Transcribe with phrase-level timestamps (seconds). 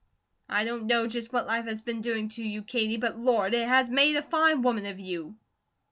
[0.49, 3.53] I don't know just what life has been doing to you, Katie, but Lord!
[3.53, 5.35] it has made a fine woman of you."